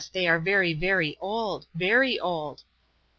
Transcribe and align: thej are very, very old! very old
thej 0.15 0.27
are 0.27 0.39
very, 0.39 0.73
very 0.73 1.15
old! 1.19 1.67
very 1.75 2.19
old 2.19 2.63